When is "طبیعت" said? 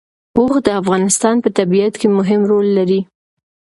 1.57-1.93